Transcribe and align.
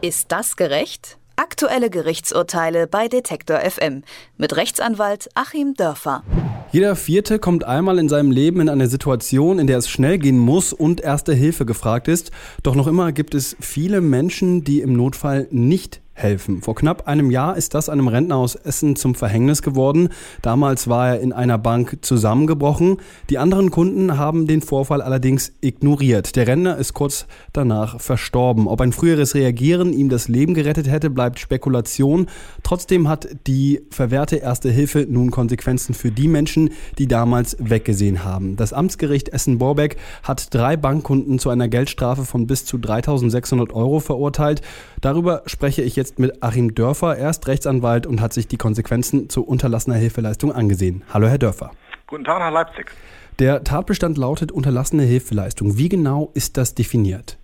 Ist 0.00 0.30
das 0.30 0.54
gerecht? 0.54 1.18
Aktuelle 1.34 1.90
Gerichtsurteile 1.90 2.86
bei 2.86 3.08
Detektor 3.08 3.58
FM 3.58 4.04
mit 4.36 4.54
Rechtsanwalt 4.54 5.28
Achim 5.34 5.74
Dörfer. 5.74 6.22
Jeder 6.70 6.94
Vierte 6.94 7.40
kommt 7.40 7.64
einmal 7.64 7.98
in 7.98 8.08
seinem 8.08 8.30
Leben 8.30 8.60
in 8.60 8.68
eine 8.68 8.86
Situation, 8.86 9.58
in 9.58 9.66
der 9.66 9.78
es 9.78 9.88
schnell 9.88 10.18
gehen 10.18 10.38
muss 10.38 10.72
und 10.72 11.00
erste 11.00 11.34
Hilfe 11.34 11.66
gefragt 11.66 12.06
ist. 12.06 12.30
Doch 12.62 12.76
noch 12.76 12.86
immer 12.86 13.10
gibt 13.10 13.34
es 13.34 13.56
viele 13.58 14.00
Menschen, 14.00 14.62
die 14.62 14.82
im 14.82 14.92
Notfall 14.92 15.48
nicht 15.50 16.00
helfen. 16.18 16.62
Vor 16.62 16.74
knapp 16.74 17.06
einem 17.08 17.30
Jahr 17.30 17.56
ist 17.56 17.74
das 17.74 17.88
einem 17.88 18.08
Rentner 18.08 18.36
aus 18.36 18.54
Essen 18.54 18.96
zum 18.96 19.14
Verhängnis 19.14 19.62
geworden. 19.62 20.10
Damals 20.42 20.88
war 20.88 21.08
er 21.08 21.20
in 21.20 21.32
einer 21.32 21.58
Bank 21.58 21.98
zusammengebrochen. 22.02 22.98
Die 23.30 23.38
anderen 23.38 23.70
Kunden 23.70 24.18
haben 24.18 24.46
den 24.46 24.60
Vorfall 24.60 25.00
allerdings 25.00 25.52
ignoriert. 25.60 26.36
Der 26.36 26.46
Rentner 26.46 26.76
ist 26.76 26.94
kurz 26.94 27.26
danach 27.52 28.00
verstorben. 28.00 28.66
Ob 28.66 28.80
ein 28.80 28.92
früheres 28.92 29.34
Reagieren 29.34 29.92
ihm 29.92 30.08
das 30.08 30.28
Leben 30.28 30.54
gerettet 30.54 30.90
hätte, 30.90 31.10
bleibt 31.10 31.38
Spekulation. 31.38 32.26
Trotzdem 32.62 33.08
hat 33.08 33.28
die 33.46 33.80
verwehrte 33.90 34.36
Erste 34.36 34.70
Hilfe 34.70 35.06
nun 35.08 35.30
Konsequenzen 35.30 35.94
für 35.94 36.10
die 36.10 36.28
Menschen, 36.28 36.70
die 36.98 37.06
damals 37.06 37.56
weggesehen 37.60 38.24
haben. 38.24 38.56
Das 38.56 38.72
Amtsgericht 38.72 39.28
Essen-Borbeck 39.28 39.96
hat 40.22 40.52
drei 40.54 40.76
Bankkunden 40.76 41.38
zu 41.38 41.50
einer 41.50 41.68
Geldstrafe 41.68 42.24
von 42.24 42.46
bis 42.46 42.64
zu 42.64 42.78
3600 42.78 43.72
Euro 43.72 44.00
verurteilt. 44.00 44.62
Darüber 45.00 45.42
spreche 45.46 45.82
ich 45.82 45.96
jetzt 45.96 46.07
mit 46.16 46.42
Achim 46.42 46.74
Dörfer. 46.74 47.16
Er 47.16 47.30
ist 47.30 47.46
Rechtsanwalt 47.48 48.06
und 48.06 48.20
hat 48.20 48.32
sich 48.32 48.48
die 48.48 48.56
Konsequenzen 48.56 49.28
zu 49.28 49.44
unterlassener 49.44 49.96
Hilfeleistung 49.96 50.52
angesehen. 50.52 51.02
Hallo, 51.12 51.28
Herr 51.28 51.38
Dörfer. 51.38 51.72
Guten 52.06 52.24
Tag, 52.24 52.40
Herr 52.40 52.50
Leipzig. 52.50 52.90
Der 53.38 53.62
Tatbestand 53.64 54.16
lautet 54.16 54.50
unterlassene 54.50 55.02
Hilfeleistung. 55.02 55.76
Wie 55.76 55.88
genau 55.88 56.30
ist 56.34 56.56
das 56.56 56.74
definiert? 56.74 57.38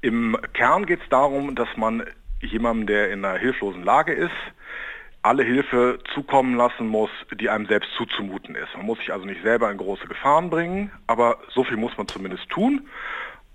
Im 0.00 0.36
Kern 0.54 0.86
geht 0.86 1.00
es 1.02 1.08
darum, 1.10 1.54
dass 1.54 1.68
man 1.76 2.02
jemandem, 2.40 2.86
der 2.86 3.12
in 3.12 3.24
einer 3.24 3.38
hilflosen 3.38 3.84
Lage 3.84 4.12
ist, 4.12 4.30
alle 5.22 5.44
Hilfe 5.44 5.98
zukommen 6.14 6.56
lassen 6.56 6.86
muss, 6.86 7.10
die 7.38 7.50
einem 7.50 7.66
selbst 7.66 7.90
zuzumuten 7.96 8.54
ist. 8.54 8.74
Man 8.74 8.86
muss 8.86 8.98
sich 8.98 9.12
also 9.12 9.26
nicht 9.26 9.42
selber 9.42 9.70
in 9.70 9.76
große 9.76 10.06
Gefahren 10.06 10.48
bringen, 10.48 10.90
aber 11.06 11.38
so 11.54 11.62
viel 11.64 11.76
muss 11.76 11.96
man 11.98 12.08
zumindest 12.08 12.48
tun. 12.48 12.88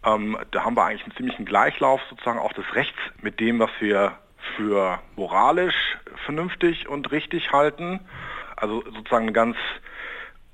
Ähm, 0.06 0.38
da 0.52 0.64
haben 0.64 0.76
wir 0.76 0.86
eigentlich 0.86 1.04
einen 1.04 1.16
ziemlichen 1.16 1.46
Gleichlauf 1.46 2.02
sozusagen 2.10 2.40
auch 2.40 2.54
des 2.54 2.66
Rechts 2.76 2.98
mit 3.22 3.40
dem, 3.40 3.60
was 3.60 3.72
wir 3.80 4.18
für 4.56 5.00
moralisch 5.16 5.98
vernünftig 6.26 6.88
und 6.88 7.12
richtig 7.12 7.52
halten. 7.52 8.00
Also 8.56 8.84
sozusagen 8.84 9.24
eine 9.24 9.34
ganz 9.34 9.58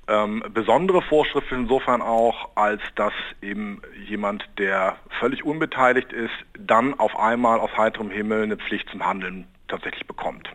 ähm, 0.08 0.42
besondere 0.52 1.02
Vorschrift 1.02 1.52
insofern 1.52 2.02
auch, 2.02 2.50
als 2.56 2.80
dass 2.96 3.12
eben 3.40 3.82
jemand, 4.06 4.44
der 4.58 4.96
völlig 5.20 5.44
unbeteiligt 5.44 6.12
ist, 6.12 6.34
dann 6.58 6.98
auf 6.98 7.16
einmal 7.18 7.60
aus 7.60 7.70
heiterem 7.76 8.10
Himmel 8.10 8.42
eine 8.42 8.56
Pflicht 8.56 8.88
zum 8.90 9.04
Handeln 9.06 9.46
tatsächlich 9.68 10.06
bekommt. 10.06 10.48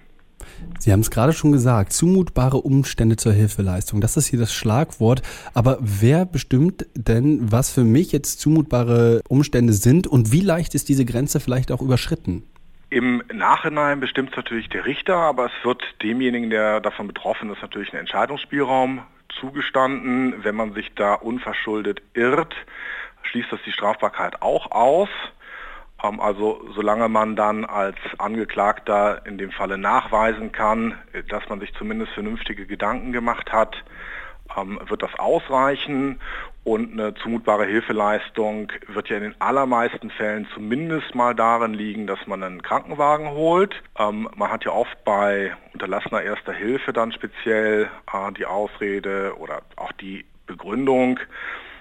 Sie 0.80 0.92
haben 0.92 1.00
es 1.00 1.12
gerade 1.12 1.34
schon 1.34 1.52
gesagt, 1.52 1.94
zumutbare 1.94 2.58
Umstände 2.58 3.16
zur 3.16 3.34
Hilfeleistung. 3.34 4.02
Das 4.02 4.18
ist 4.18 4.28
hier 4.28 4.40
das 4.40 4.54
Schlagwort. 4.54 5.22
Aber 5.54 5.78
wer 5.82 6.26
bestimmt 6.26 6.86
denn, 6.96 7.52
was 7.52 7.72
für 7.72 7.84
mich 7.84 8.12
jetzt 8.12 8.40
zumutbare 8.40 9.22
Umstände 9.28 9.74
sind 9.74 10.08
und 10.08 10.32
wie 10.32 10.42
leicht 10.42 10.76
ist 10.76 10.90
diese 10.90 11.06
Grenze 11.06 11.40
vielleicht 11.40 11.72
auch 11.72 11.82
überschritten? 11.82 12.44
Im 12.90 13.22
Nachhinein 13.34 14.00
bestimmt 14.00 14.30
es 14.32 14.38
natürlich 14.38 14.70
der 14.70 14.86
Richter, 14.86 15.16
aber 15.16 15.48
es 15.48 15.66
wird 15.66 15.84
demjenigen, 16.02 16.50
der 16.50 16.80
davon 16.80 17.08
betroffen 17.08 17.52
ist, 17.52 17.62
natürlich 17.62 17.92
ein 17.92 18.00
Entscheidungsspielraum 18.00 19.02
zugestanden. 19.40 20.44
Wenn 20.44 20.56
man 20.56 20.74
sich 20.74 20.94
da 20.96 21.16
unverschuldet 21.16 22.02
irrt, 22.14 22.56
schließt 23.24 23.52
das 23.52 23.60
die 23.66 23.74
Strafbarkeit 23.74 24.42
auch 24.42 24.72
aus. 24.72 25.10
Ähm, 26.04 26.20
also 26.20 26.62
solange 26.76 27.10
man 27.10 27.36
dann 27.36 27.66
als 27.66 27.98
Angeklagter 28.18 29.26
in 29.26 29.38
dem 29.38 29.52
Falle 29.52 29.78
nachweisen 29.78 30.52
kann, 30.52 30.96
äh, 31.14 31.24
dass 31.24 31.48
man 31.50 31.60
sich 31.60 31.74
zumindest 31.74 32.14
vernünftige 32.14 32.66
Gedanken 32.66 33.12
gemacht 33.12 33.52
hat, 33.52 33.76
ähm, 34.56 34.80
wird 34.88 35.04
das 35.04 35.14
ausreichen 35.18 36.20
und 36.64 36.92
eine 36.92 37.14
zumutbare 37.16 37.66
Hilfeleistung 37.66 38.72
wird 38.88 39.08
ja 39.10 39.18
in 39.18 39.24
den 39.24 39.42
allermeisten 39.42 40.10
Fällen 40.10 40.48
zumindest 40.54 41.16
mal 41.16 41.34
darin 41.34 41.74
liegen, 41.74 42.08
dass 42.08 42.20
man 42.28 42.44
einen 42.44 42.62
Krankenwagen 42.62 43.30
holt. 43.30 43.74
Ähm, 43.98 44.30
man 44.36 44.52
hat 44.52 44.66
ja 44.66 44.72
oft 44.72 45.04
bei 45.06 45.56
unterlassener 45.74 46.22
erster 46.22 46.54
Hilfe 46.54 46.92
dann 46.94 47.12
speziell 47.14 47.90
äh, 48.12 48.32
die 48.34 48.46
Ausrede 48.46 49.36
oder 49.38 49.62
auch 49.78 49.92
die 49.94 50.26
Begründung, 50.46 51.20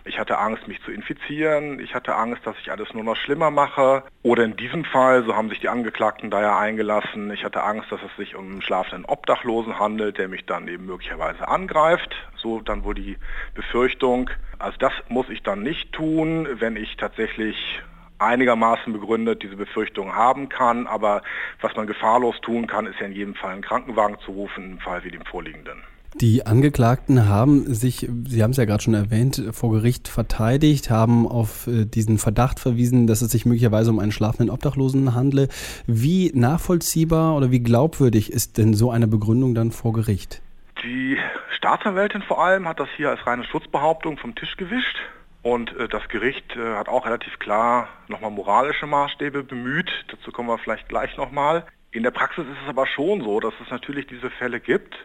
ich 0.06 0.18
hatte 0.18 0.38
Angst, 0.38 0.68
mich 0.68 0.80
zu 0.82 0.92
infizieren. 0.92 1.80
Ich 1.80 1.94
hatte 1.94 2.14
Angst, 2.14 2.46
dass 2.46 2.56
ich 2.58 2.70
alles 2.70 2.94
nur 2.94 3.04
noch 3.04 3.16
schlimmer 3.16 3.50
mache. 3.50 4.04
Oder 4.22 4.44
in 4.44 4.56
diesem 4.56 4.84
Fall, 4.84 5.24
so 5.24 5.34
haben 5.34 5.48
sich 5.48 5.60
die 5.60 5.68
Angeklagten 5.68 6.30
da 6.30 6.40
ja 6.40 6.58
eingelassen, 6.58 7.30
ich 7.32 7.44
hatte 7.44 7.62
Angst, 7.62 7.90
dass 7.90 8.00
es 8.02 8.16
sich 8.16 8.36
um 8.36 8.50
einen 8.50 8.62
schlafenden 8.62 9.04
Obdachlosen 9.04 9.78
handelt, 9.78 10.18
der 10.18 10.28
mich 10.28 10.46
dann 10.46 10.68
eben 10.68 10.86
möglicherweise 10.86 11.48
angreift. 11.48 12.14
So 12.36 12.60
dann 12.60 12.84
wohl 12.84 12.94
die 12.94 13.16
Befürchtung. 13.54 14.30
Also 14.58 14.78
das 14.78 14.92
muss 15.08 15.28
ich 15.28 15.42
dann 15.42 15.62
nicht 15.62 15.92
tun, 15.92 16.48
wenn 16.60 16.76
ich 16.76 16.96
tatsächlich 16.96 17.82
einigermaßen 18.18 18.92
begründet 18.92 19.42
diese 19.42 19.56
Befürchtung 19.56 20.14
haben 20.14 20.48
kann. 20.48 20.86
Aber 20.86 21.22
was 21.60 21.74
man 21.74 21.86
gefahrlos 21.86 22.40
tun 22.40 22.66
kann, 22.66 22.86
ist 22.86 23.00
ja 23.00 23.06
in 23.06 23.12
jedem 23.12 23.34
Fall 23.34 23.52
einen 23.52 23.62
Krankenwagen 23.62 24.18
zu 24.20 24.32
rufen, 24.32 24.72
im 24.72 24.78
Fall 24.78 25.04
wie 25.04 25.10
dem 25.10 25.24
vorliegenden. 25.24 25.82
Die 26.20 26.46
Angeklagten 26.46 27.28
haben 27.28 27.74
sich, 27.74 28.08
Sie 28.24 28.42
haben 28.42 28.52
es 28.52 28.56
ja 28.56 28.64
gerade 28.64 28.82
schon 28.82 28.94
erwähnt, 28.94 29.42
vor 29.52 29.70
Gericht 29.70 30.08
verteidigt, 30.08 30.88
haben 30.88 31.28
auf 31.28 31.66
äh, 31.66 31.84
diesen 31.84 32.16
Verdacht 32.16 32.58
verwiesen, 32.58 33.06
dass 33.06 33.20
es 33.20 33.30
sich 33.30 33.44
möglicherweise 33.44 33.90
um 33.90 33.98
einen 33.98 34.12
schlafenden 34.12 34.48
Obdachlosen 34.48 35.14
handle. 35.14 35.48
Wie 35.86 36.32
nachvollziehbar 36.34 37.36
oder 37.36 37.50
wie 37.50 37.60
glaubwürdig 37.60 38.32
ist 38.32 38.56
denn 38.56 38.72
so 38.72 38.90
eine 38.90 39.06
Begründung 39.06 39.54
dann 39.54 39.72
vor 39.72 39.92
Gericht? 39.92 40.40
Die 40.82 41.18
Staatsanwältin 41.54 42.22
vor 42.22 42.42
allem 42.42 42.66
hat 42.66 42.80
das 42.80 42.88
hier 42.96 43.10
als 43.10 43.26
reine 43.26 43.44
Schutzbehauptung 43.44 44.16
vom 44.16 44.34
Tisch 44.34 44.56
gewischt. 44.56 44.96
Und 45.42 45.76
äh, 45.76 45.86
das 45.86 46.08
Gericht 46.08 46.56
äh, 46.56 46.76
hat 46.76 46.88
auch 46.88 47.04
relativ 47.04 47.38
klar 47.38 47.88
nochmal 48.08 48.30
moralische 48.30 48.86
Maßstäbe 48.86 49.42
bemüht. 49.42 49.90
Dazu 50.08 50.32
kommen 50.32 50.48
wir 50.48 50.56
vielleicht 50.56 50.88
gleich 50.88 51.14
nochmal. 51.18 51.66
In 51.90 52.02
der 52.02 52.10
Praxis 52.10 52.44
ist 52.46 52.62
es 52.62 52.68
aber 52.70 52.86
schon 52.86 53.20
so, 53.20 53.38
dass 53.38 53.54
es 53.62 53.70
natürlich 53.70 54.06
diese 54.06 54.30
Fälle 54.30 54.60
gibt, 54.60 54.96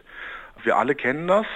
wir 0.62 0.76
alle 0.76 0.94
kennen 0.94 1.28
das. 1.28 1.46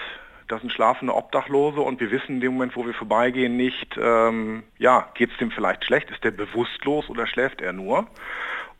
Das 0.48 0.60
sind 0.60 0.72
schlafende 0.72 1.14
Obdachlose 1.14 1.80
und 1.80 2.00
wir 2.00 2.10
wissen 2.12 2.36
in 2.36 2.40
dem 2.40 2.52
Moment, 2.52 2.76
wo 2.76 2.86
wir 2.86 2.94
vorbeigehen, 2.94 3.56
nicht, 3.56 3.98
ähm, 4.00 4.62
ja, 4.78 5.08
geht 5.14 5.32
es 5.32 5.38
dem 5.38 5.50
vielleicht 5.50 5.84
schlecht? 5.84 6.08
Ist 6.10 6.22
der 6.22 6.30
bewusstlos 6.30 7.08
oder 7.08 7.26
schläft 7.26 7.60
er 7.60 7.72
nur? 7.72 8.06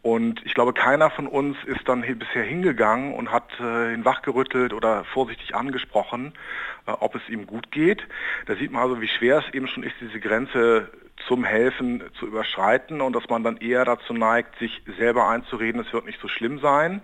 Und 0.06 0.41
ich 0.47 0.55
glaube, 0.55 0.72
keiner 0.72 1.11
von 1.11 1.27
uns 1.27 1.56
ist 1.67 1.89
dann 1.89 2.03
bisher 2.03 2.44
hingegangen 2.44 3.12
und 3.12 3.33
hat 3.33 3.50
äh, 3.59 3.93
ihn 3.93 4.05
wachgerüttelt 4.05 4.72
oder 4.72 5.03
vorsichtig 5.03 5.56
angesprochen, 5.56 6.33
äh, 6.87 6.93
ob 6.93 7.17
es 7.17 7.28
ihm 7.28 7.44
gut 7.44 7.72
geht. 7.72 8.06
Da 8.47 8.55
sieht 8.55 8.71
man 8.71 8.83
also, 8.83 9.00
wie 9.00 9.09
schwer 9.09 9.39
es 9.39 9.53
eben 9.53 9.66
schon 9.66 9.83
ist, 9.83 9.97
diese 10.00 10.21
Grenze 10.21 10.93
zum 11.27 11.43
Helfen 11.43 12.05
zu 12.21 12.28
überschreiten 12.28 13.00
und 13.00 13.16
dass 13.16 13.28
man 13.28 13.43
dann 13.43 13.56
eher 13.56 13.84
dazu 13.84 14.12
neigt, 14.12 14.56
sich 14.61 14.81
selber 14.97 15.28
einzureden, 15.28 15.81
es 15.81 15.93
wird 15.93 16.06
nicht 16.06 16.21
so 16.21 16.28
schlimm 16.28 16.61
sein. 16.61 17.03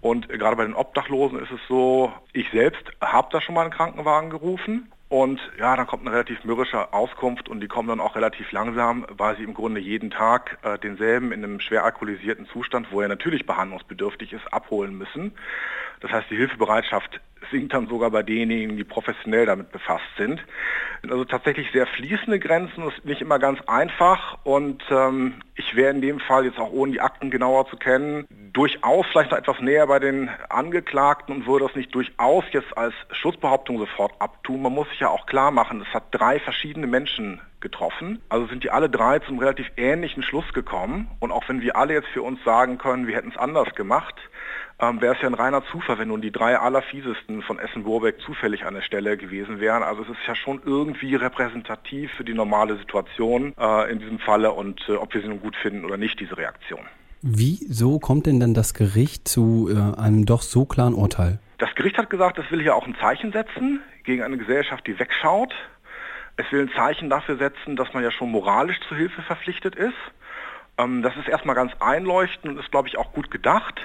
Und 0.00 0.28
gerade 0.28 0.54
bei 0.54 0.64
den 0.64 0.74
Obdachlosen 0.74 1.40
ist 1.40 1.50
es 1.50 1.60
so, 1.66 2.12
ich 2.32 2.48
selbst 2.50 2.84
habe 3.00 3.30
da 3.32 3.40
schon 3.40 3.56
mal 3.56 3.62
einen 3.62 3.72
Krankenwagen 3.72 4.30
gerufen 4.30 4.92
und 5.08 5.40
ja, 5.58 5.74
dann 5.74 5.86
kommt 5.86 6.06
eine 6.06 6.14
relativ 6.14 6.44
mürrische 6.44 6.92
Auskunft 6.92 7.48
und 7.48 7.60
die 7.60 7.68
kommen 7.68 7.88
dann 7.88 8.00
auch 8.00 8.14
relativ 8.14 8.52
langsam, 8.52 9.06
weil 9.08 9.36
sie 9.36 9.42
im 9.42 9.54
Grunde 9.54 9.80
jeden 9.80 10.10
Tag 10.10 10.58
äh, 10.62 10.78
denselben 10.78 11.32
in 11.32 11.42
einem 11.42 11.60
schwer 11.60 11.84
alkoholisierten 11.84 12.46
Zustand, 12.48 12.92
wo 12.92 13.00
er 13.00 13.08
natürlich 13.08 13.46
behandlungsbedürftig 13.46 14.34
ist, 14.34 14.52
abholen 14.52 14.98
müssen. 14.98 15.32
Das 16.00 16.12
heißt, 16.12 16.30
die 16.30 16.36
Hilfebereitschaft 16.36 17.20
sinkt 17.50 17.72
dann 17.72 17.88
sogar 17.88 18.10
bei 18.10 18.22
denjenigen, 18.22 18.76
die 18.76 18.84
professionell 18.84 19.46
damit 19.46 19.72
befasst 19.72 20.04
sind. 20.18 20.44
Also 21.02 21.24
tatsächlich 21.24 21.70
sehr 21.72 21.86
fließende 21.86 22.38
Grenzen, 22.38 22.84
das 22.84 22.94
ist 22.94 23.04
nicht 23.04 23.22
immer 23.22 23.38
ganz 23.38 23.60
einfach 23.66 24.38
und 24.44 24.82
ähm, 24.90 25.34
ich 25.54 25.74
wäre 25.74 25.90
in 25.94 26.02
dem 26.02 26.20
Fall 26.20 26.44
jetzt 26.44 26.58
auch 26.58 26.72
ohne 26.72 26.92
die 26.92 27.00
Akten 27.00 27.30
genauer 27.30 27.68
zu 27.68 27.76
kennen, 27.76 28.26
durchaus 28.52 29.06
vielleicht 29.10 29.30
noch 29.30 29.38
etwas 29.38 29.60
näher 29.60 29.86
bei 29.86 29.98
den 29.98 30.30
Angeklagten 30.48 31.34
und 31.34 31.46
würde 31.46 31.66
das 31.66 31.76
nicht 31.76 31.94
durchaus 31.94 32.44
jetzt 32.52 32.76
als 32.76 32.94
Schutzbehauptung 33.12 33.78
sofort 33.78 34.12
abtun. 34.20 34.62
Man 34.62 34.72
muss 34.72 34.88
sich 34.90 35.00
ja 35.00 35.08
auch 35.08 35.26
klar 35.26 35.50
machen, 35.50 35.84
es 35.86 35.94
hat 35.94 36.04
drei 36.10 36.40
verschiedene 36.40 36.86
Menschen 36.86 37.40
getroffen. 37.60 38.22
Also 38.28 38.46
sind 38.46 38.64
die 38.64 38.70
alle 38.70 38.88
drei 38.88 39.18
zum 39.18 39.38
relativ 39.38 39.70
ähnlichen 39.76 40.22
Schluss 40.22 40.52
gekommen. 40.52 41.10
Und 41.18 41.32
auch 41.32 41.48
wenn 41.48 41.60
wir 41.60 41.76
alle 41.76 41.94
jetzt 41.94 42.08
für 42.08 42.22
uns 42.22 42.42
sagen 42.44 42.78
können, 42.78 43.06
wir 43.06 43.16
hätten 43.16 43.30
es 43.30 43.36
anders 43.36 43.74
gemacht, 43.74 44.14
ähm, 44.80 45.00
wäre 45.00 45.14
es 45.14 45.20
ja 45.20 45.28
ein 45.28 45.34
reiner 45.34 45.64
Zufall, 45.64 45.98
wenn 45.98 46.08
nun 46.08 46.20
die 46.20 46.30
drei 46.30 46.56
allerfiesesten 46.56 47.42
von 47.42 47.58
Essen-Burbeck 47.58 48.20
zufällig 48.20 48.64
an 48.64 48.74
der 48.74 48.82
Stelle 48.82 49.16
gewesen 49.16 49.58
wären. 49.60 49.82
Also 49.82 50.02
es 50.02 50.10
ist 50.10 50.26
ja 50.26 50.36
schon 50.36 50.62
irgendwie 50.64 51.16
repräsentativ 51.16 52.12
für 52.12 52.24
die 52.24 52.34
normale 52.34 52.76
Situation 52.76 53.54
äh, 53.58 53.90
in 53.90 53.98
diesem 53.98 54.20
Falle 54.20 54.52
und 54.52 54.88
äh, 54.88 54.92
ob 54.92 55.12
wir 55.14 55.20
sie 55.20 55.28
nun 55.28 55.40
gut 55.40 55.56
finden 55.56 55.84
oder 55.84 55.96
nicht, 55.96 56.20
diese 56.20 56.36
Reaktion. 56.36 56.80
Wieso 57.20 57.98
kommt 57.98 58.26
denn 58.26 58.38
dann 58.38 58.54
das 58.54 58.74
Gericht 58.74 59.26
zu 59.26 59.68
äh, 59.70 60.00
einem 60.00 60.24
doch 60.24 60.42
so 60.42 60.64
klaren 60.64 60.94
Urteil? 60.94 61.40
Das 61.58 61.74
Gericht 61.74 61.98
hat 61.98 62.10
gesagt, 62.10 62.38
es 62.38 62.48
will 62.52 62.62
hier 62.62 62.76
auch 62.76 62.86
ein 62.86 62.94
Zeichen 63.00 63.32
setzen 63.32 63.80
gegen 64.04 64.22
eine 64.22 64.38
Gesellschaft, 64.38 64.86
die 64.86 64.98
wegschaut. 64.98 65.52
Es 66.36 66.50
will 66.52 66.62
ein 66.62 66.70
Zeichen 66.76 67.10
dafür 67.10 67.36
setzen, 67.36 67.74
dass 67.74 67.92
man 67.92 68.04
ja 68.04 68.12
schon 68.12 68.30
moralisch 68.30 68.78
zur 68.86 68.96
Hilfe 68.96 69.22
verpflichtet 69.22 69.74
ist. 69.74 69.96
Ähm, 70.78 71.02
das 71.02 71.16
ist 71.16 71.28
erstmal 71.28 71.56
ganz 71.56 71.72
einleuchtend 71.80 72.52
und 72.52 72.60
ist, 72.60 72.70
glaube 72.70 72.86
ich, 72.86 72.96
auch 72.96 73.12
gut 73.12 73.32
gedacht. 73.32 73.80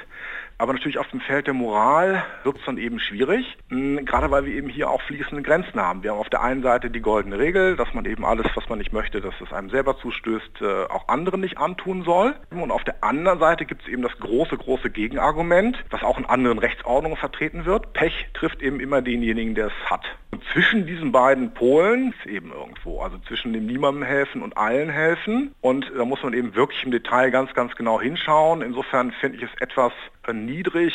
Aber 0.58 0.74
natürlich 0.74 1.00
auf 1.00 1.08
dem 1.10 1.20
Feld 1.22 1.48
der 1.48 1.54
Moral 1.54 2.24
wird 2.44 2.58
es 2.58 2.66
dann 2.66 2.78
eben 2.78 3.00
schwierig, 3.00 3.58
hm, 3.70 4.06
gerade 4.06 4.32
weil 4.32 4.46
wir 4.46 4.54
eben 4.54 4.70
hier 4.70 4.90
auch 4.90 5.02
fließende 5.02 5.42
Grenzen 5.42 5.80
haben. 5.80 6.04
Wir 6.04 6.12
haben 6.12 6.20
auf 6.20 6.30
der 6.30 6.42
einen 6.42 6.62
Seite 6.62 6.90
die 6.90 7.02
goldene 7.02 7.40
Regel, 7.40 7.76
dass 7.76 7.94
man 7.94 8.06
eben 8.06 8.26
alles, 8.26 8.46
was 8.56 8.70
man 8.70 8.78
nicht 8.78 8.94
möchte, 8.94 9.22
dass 9.22 9.34
es 9.42 9.52
einem 9.52 9.70
selber 9.70 9.98
zustößt, 9.98 10.62
äh, 10.62 10.84
auch 10.86 11.08
anderen 11.08 11.42
nicht 11.42 11.58
antun 11.58 12.04
soll. 12.04 12.36
Und 12.52 12.72
auf 12.72 12.84
der 12.84 13.04
anderen 13.04 13.40
Seite 13.40 13.66
gibt 13.66 13.84
es 13.84 13.88
eben 13.88 14.02
das 14.04 14.18
große, 14.20 14.58
große 14.58 14.90
Gegenargument, 14.90 15.84
was 15.90 16.04
auch 16.04 16.18
in 16.18 16.26
anderen 16.26 16.60
Rechtsordnungen 16.60 17.18
vertreten 17.18 17.66
wird. 17.66 17.94
Pech 17.94 18.28
trifft 18.34 18.62
eben 18.62 18.80
immer 18.80 19.02
denjenigen, 19.02 19.56
der 19.56 19.68
es 19.68 19.90
hat. 19.90 20.06
Und 20.32 20.44
zwischen 20.52 20.88
diesen 20.88 21.12
beiden 21.12 21.54
Polen 21.54 22.14
ist 22.18 22.26
eben 22.26 22.52
irgendwo, 22.52 23.02
also 23.02 23.20
zwischen 23.28 23.54
dem 23.54 23.68
niemandem 23.68 24.04
helfen 24.04 24.42
und 24.42 24.58
allen 24.58 24.90
helfen. 24.90 25.54
Und 25.62 25.92
da 25.96 26.06
muss 26.06 26.24
man 26.24 26.34
eben 26.34 26.56
wirklich 26.56 26.84
im 26.84 26.92
Detail 26.92 27.30
ganz, 27.30 27.54
ganz 27.54 27.76
genau 27.76 28.02
hinschauen. 28.02 28.64
Insofern 28.64 29.12
finde 29.12 29.38
ich 29.38 29.44
es 29.44 29.62
etwas 29.62 29.94
niedrig 30.32 30.94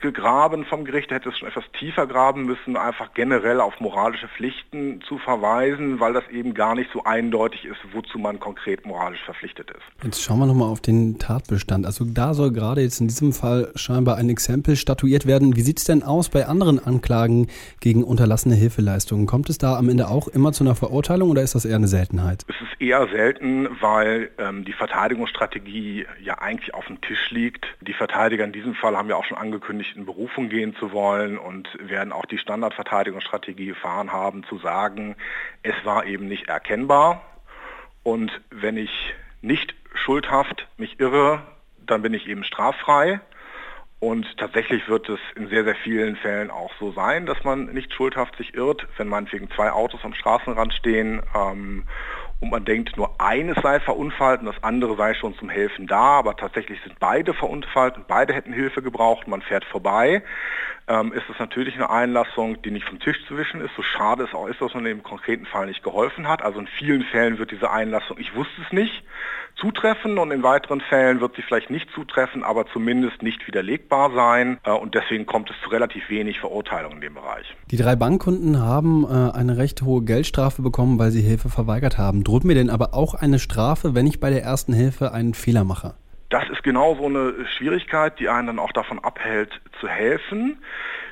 gegraben 0.00 0.64
vom 0.66 0.84
Gericht, 0.84 1.10
hätte 1.10 1.30
es 1.30 1.38
schon 1.38 1.48
etwas 1.48 1.64
tiefer 1.78 2.06
graben 2.06 2.44
müssen, 2.44 2.76
einfach 2.76 3.14
generell 3.14 3.60
auf 3.60 3.80
moralische 3.80 4.28
Pflichten 4.28 5.00
zu 5.08 5.18
verweisen, 5.18 6.00
weil 6.00 6.12
das 6.12 6.28
eben 6.28 6.52
gar 6.52 6.74
nicht 6.74 6.90
so 6.92 7.04
eindeutig 7.04 7.64
ist, 7.64 7.78
wozu 7.92 8.18
man 8.18 8.38
konkret 8.38 8.84
moralisch 8.84 9.22
verpflichtet 9.24 9.70
ist. 9.70 10.04
Jetzt 10.04 10.22
schauen 10.22 10.40
wir 10.40 10.46
nochmal 10.46 10.68
auf 10.68 10.80
den 10.80 11.18
Tatbestand. 11.18 11.86
Also 11.86 12.04
da 12.04 12.34
soll 12.34 12.52
gerade 12.52 12.82
jetzt 12.82 13.00
in 13.00 13.08
diesem 13.08 13.32
Fall 13.32 13.72
scheinbar 13.76 14.16
ein 14.16 14.28
Exempel 14.28 14.76
statuiert 14.76 15.26
werden. 15.26 15.56
Wie 15.56 15.62
sieht 15.62 15.78
es 15.78 15.84
denn 15.84 16.02
aus 16.02 16.28
bei 16.28 16.46
anderen 16.46 16.78
Anklagen 16.78 17.48
gegen 17.80 18.04
unterlassene 18.04 18.54
Hilfeleistungen? 18.54 19.26
Kommt 19.26 19.48
es 19.48 19.58
da 19.58 19.76
am 19.76 19.88
Ende 19.88 20.08
auch 20.08 20.28
immer 20.28 20.52
zu 20.52 20.64
einer 20.64 20.74
Verurteilung 20.74 21.30
oder 21.30 21.42
ist 21.42 21.54
das 21.54 21.64
eher 21.64 21.76
eine 21.76 21.88
Seltenheit? 21.88 22.44
Es 22.48 22.56
ist 22.60 22.80
eher 22.80 23.06
selten, 23.08 23.68
weil 23.80 24.30
ähm, 24.38 24.64
die 24.64 24.72
Verteidigungsstrategie 24.72 26.06
ja 26.22 26.38
eigentlich 26.38 26.74
auf 26.74 26.86
dem 26.86 27.00
Tisch 27.00 27.30
liegt. 27.30 27.66
Die 27.80 27.92
Verteidiger 27.92 28.44
in 28.44 28.52
diesem 28.52 28.65
diesem 28.66 28.74
Fall 28.74 28.96
haben 28.96 29.08
wir 29.08 29.16
auch 29.16 29.24
schon 29.24 29.38
angekündigt, 29.38 29.94
in 29.94 30.06
Berufung 30.06 30.48
gehen 30.48 30.74
zu 30.74 30.90
wollen 30.90 31.38
und 31.38 31.68
werden 31.78 32.12
auch 32.12 32.26
die 32.26 32.38
Standardverteidigungsstrategie 32.38 33.66
gefahren 33.66 34.12
haben, 34.12 34.42
zu 34.44 34.58
sagen, 34.58 35.14
es 35.62 35.74
war 35.84 36.04
eben 36.04 36.26
nicht 36.26 36.48
erkennbar. 36.48 37.22
Und 38.02 38.32
wenn 38.50 38.76
ich 38.76 39.14
nicht 39.40 39.74
schuldhaft 39.94 40.66
mich 40.78 40.98
irre, 40.98 41.42
dann 41.78 42.02
bin 42.02 42.12
ich 42.12 42.26
eben 42.26 42.42
straffrei. 42.42 43.20
Und 44.00 44.26
tatsächlich 44.36 44.88
wird 44.88 45.08
es 45.08 45.20
in 45.36 45.48
sehr, 45.48 45.62
sehr 45.62 45.76
vielen 45.76 46.16
Fällen 46.16 46.50
auch 46.50 46.72
so 46.80 46.90
sein, 46.90 47.24
dass 47.24 47.44
man 47.44 47.66
nicht 47.66 47.94
schuldhaft 47.94 48.36
sich 48.36 48.54
irrt, 48.54 48.86
wenn 48.96 49.06
meinetwegen 49.06 49.48
zwei 49.52 49.70
Autos 49.70 50.00
am 50.02 50.12
Straßenrand 50.12 50.74
stehen 50.74 51.22
ähm, 51.34 51.84
und 52.40 52.50
man 52.50 52.64
denkt, 52.64 52.96
nur 52.96 53.20
eines 53.20 53.56
sei 53.62 53.80
verunfallt 53.80 54.40
und 54.40 54.46
das 54.46 54.62
andere 54.62 54.96
sei 54.96 55.14
schon 55.14 55.34
zum 55.36 55.48
Helfen 55.48 55.86
da, 55.86 56.18
aber 56.18 56.36
tatsächlich 56.36 56.80
sind 56.82 56.98
beide 56.98 57.32
verunfallt 57.34 57.96
und 57.96 58.06
beide 58.06 58.34
hätten 58.34 58.52
Hilfe 58.52 58.82
gebraucht, 58.82 59.26
man 59.26 59.42
fährt 59.42 59.64
vorbei, 59.64 60.22
ähm, 60.88 61.12
ist 61.12 61.24
es 61.32 61.38
natürlich 61.38 61.74
eine 61.74 61.90
Einlassung, 61.90 62.62
die 62.62 62.70
nicht 62.70 62.86
vom 62.86 63.00
Tisch 63.00 63.16
zu 63.26 63.36
wischen 63.36 63.60
ist, 63.60 63.74
so 63.74 63.82
schade 63.82 64.24
es 64.24 64.34
auch 64.34 64.46
ist, 64.46 64.60
dass 64.60 64.74
man 64.74 64.86
im 64.86 65.02
konkreten 65.02 65.46
Fall 65.46 65.66
nicht 65.66 65.82
geholfen 65.82 66.28
hat. 66.28 66.42
Also 66.42 66.60
in 66.60 66.66
vielen 66.66 67.02
Fällen 67.02 67.38
wird 67.38 67.50
diese 67.50 67.70
Einlassung, 67.70 68.18
ich 68.18 68.34
wusste 68.34 68.62
es 68.64 68.72
nicht, 68.72 69.02
zutreffen 69.56 70.18
und 70.18 70.30
in 70.30 70.42
weiteren 70.42 70.80
Fällen 70.80 71.20
wird 71.20 71.34
sie 71.34 71.42
vielleicht 71.42 71.70
nicht 71.70 71.90
zutreffen, 71.94 72.44
aber 72.44 72.66
zumindest 72.66 73.22
nicht 73.22 73.46
widerlegbar 73.46 74.12
sein 74.14 74.58
äh, 74.64 74.70
und 74.70 74.94
deswegen 74.94 75.26
kommt 75.26 75.50
es 75.50 75.56
zu 75.62 75.70
relativ 75.70 76.08
wenig 76.08 76.38
Verurteilungen 76.38 76.96
in 76.96 77.00
dem 77.00 77.14
Bereich. 77.14 77.46
Die 77.70 77.76
drei 77.76 77.96
Bankkunden 77.96 78.60
haben 78.60 79.04
äh, 79.04 79.32
eine 79.32 79.56
recht 79.56 79.82
hohe 79.82 80.04
Geldstrafe 80.04 80.62
bekommen, 80.62 80.98
weil 80.98 81.10
sie 81.10 81.22
Hilfe 81.22 81.48
verweigert 81.48 81.98
haben. 81.98 82.22
Droht 82.22 82.44
mir 82.44 82.54
denn 82.54 82.70
aber 82.70 82.94
auch 82.94 83.14
eine 83.14 83.38
Strafe, 83.38 83.94
wenn 83.94 84.06
ich 84.06 84.20
bei 84.20 84.30
der 84.30 84.42
ersten 84.42 84.72
Hilfe 84.72 85.12
einen 85.12 85.34
Fehler 85.34 85.64
mache? 85.64 85.94
Das 86.28 86.48
ist 86.48 86.62
genau 86.62 86.96
so 86.96 87.06
eine 87.06 87.46
Schwierigkeit, 87.56 88.18
die 88.18 88.28
einen 88.28 88.48
dann 88.48 88.58
auch 88.58 88.72
davon 88.72 88.98
abhält, 88.98 89.60
zu 89.80 89.88
helfen. 89.88 90.62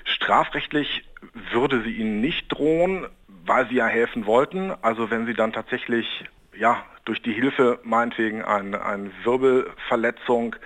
Strafrechtlich 0.04 1.04
würde 1.52 1.82
sie 1.82 1.92
ihnen 1.92 2.20
nicht 2.20 2.48
drohen, 2.48 3.06
weil 3.46 3.68
sie 3.68 3.76
ja 3.76 3.86
helfen 3.86 4.26
wollten. 4.26 4.72
Also 4.82 5.10
wenn 5.10 5.26
sie 5.26 5.34
dann 5.34 5.52
tatsächlich 5.52 6.24
ja, 6.56 6.84
durch 7.04 7.22
die 7.22 7.32
Hilfe 7.32 7.80
meinetwegen 7.84 8.42
eine, 8.42 8.84
eine 8.84 9.10
Wirbelverletzung 9.24 10.56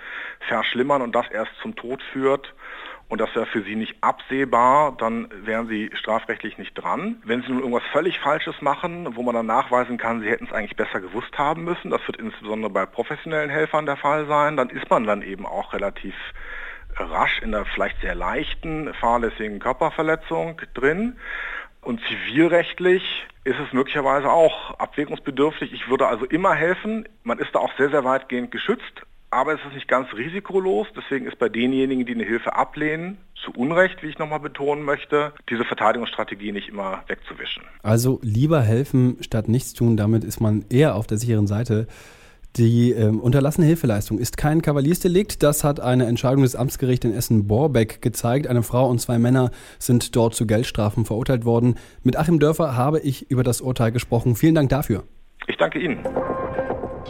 verschlimmern 0.47 1.01
und 1.01 1.13
das 1.13 1.29
erst 1.29 1.51
zum 1.61 1.75
Tod 1.75 2.01
führt, 2.13 2.53
und 3.09 3.19
das 3.19 3.33
wäre 3.35 3.47
für 3.47 3.63
Sie 3.63 3.75
nicht 3.75 3.95
absehbar, 4.01 4.95
dann 4.97 5.27
wären 5.43 5.67
Sie 5.67 5.89
strafrechtlich 5.95 6.59
nicht 6.59 6.75
dran. 6.75 7.21
Wenn 7.25 7.41
Sie 7.41 7.49
nun 7.49 7.59
irgendwas 7.59 7.83
völlig 7.91 8.19
Falsches 8.19 8.61
machen, 8.61 9.15
wo 9.15 9.23
man 9.23 9.33
dann 9.33 9.47
nachweisen 9.47 9.97
kann, 9.97 10.21
Sie 10.21 10.29
hätten 10.29 10.45
es 10.45 10.53
eigentlich 10.53 10.75
besser 10.75 11.01
gewusst 11.01 11.35
haben 11.37 11.63
müssen, 11.63 11.89
das 11.89 12.05
wird 12.05 12.17
insbesondere 12.17 12.71
bei 12.71 12.85
professionellen 12.85 13.49
Helfern 13.49 13.87
der 13.87 13.97
Fall 13.97 14.27
sein, 14.27 14.55
dann 14.57 14.69
ist 14.69 14.89
man 14.91 15.05
dann 15.05 15.23
eben 15.23 15.47
auch 15.47 15.73
relativ 15.73 16.13
rasch 16.97 17.41
in 17.41 17.51
der 17.51 17.65
vielleicht 17.65 17.99
sehr 18.01 18.15
leichten 18.15 18.93
fahrlässigen 18.93 19.59
Körperverletzung 19.59 20.61
drin. 20.75 21.17
Und 21.81 22.01
zivilrechtlich 22.07 23.25
ist 23.43 23.57
es 23.59 23.73
möglicherweise 23.73 24.29
auch 24.29 24.77
abwägungsbedürftig. 24.79 25.73
Ich 25.73 25.89
würde 25.89 26.07
also 26.07 26.25
immer 26.25 26.53
helfen. 26.53 27.07
Man 27.23 27.39
ist 27.39 27.55
da 27.55 27.59
auch 27.59 27.75
sehr, 27.77 27.89
sehr 27.89 28.03
weitgehend 28.03 28.51
geschützt. 28.51 29.01
Aber 29.31 29.53
es 29.53 29.59
ist 29.67 29.75
nicht 29.75 29.87
ganz 29.87 30.11
risikolos. 30.13 30.87
Deswegen 30.95 31.27
ist 31.27 31.37
bei 31.37 31.49
denjenigen, 31.49 32.05
die 32.05 32.13
eine 32.13 32.23
Hilfe 32.23 32.55
ablehnen, 32.55 33.17
zu 33.35 33.51
Unrecht, 33.51 34.01
wie 34.01 34.07
ich 34.07 34.17
nochmal 34.17 34.39
betonen 34.39 34.83
möchte, 34.83 35.33
diese 35.49 35.63
Verteidigungsstrategie 35.63 36.51
nicht 36.51 36.69
immer 36.69 37.03
wegzuwischen. 37.07 37.63
Also 37.83 38.19
lieber 38.21 38.61
helfen 38.61 39.17
statt 39.21 39.47
nichts 39.47 39.73
tun. 39.73 39.97
Damit 39.97 40.23
ist 40.23 40.41
man 40.41 40.65
eher 40.69 40.95
auf 40.95 41.07
der 41.07 41.17
sicheren 41.17 41.47
Seite. 41.47 41.87
Die 42.55 42.91
ähm, 42.91 43.19
unterlassene 43.19 43.67
Hilfeleistung 43.67 44.17
ist 44.17 44.35
kein 44.35 44.61
Kavaliersdelikt. 44.63 45.43
Das 45.43 45.63
hat 45.63 45.79
eine 45.79 46.07
Entscheidung 46.07 46.41
des 46.41 46.55
Amtsgerichts 46.55 47.05
in 47.05 47.13
Essen-Borbeck 47.13 48.01
gezeigt. 48.01 48.47
Eine 48.47 48.63
Frau 48.63 48.89
und 48.89 48.99
zwei 48.99 49.19
Männer 49.19 49.51
sind 49.77 50.15
dort 50.15 50.33
zu 50.33 50.47
Geldstrafen 50.47 51.05
verurteilt 51.05 51.45
worden. 51.45 51.75
Mit 52.03 52.17
Achim 52.17 52.39
Dörfer 52.39 52.75
habe 52.75 52.99
ich 52.99 53.29
über 53.29 53.43
das 53.43 53.61
Urteil 53.61 53.91
gesprochen. 53.91 54.35
Vielen 54.35 54.55
Dank 54.55 54.69
dafür. 54.69 55.03
Ich 55.47 55.57
danke 55.57 55.79
Ihnen. 55.79 56.03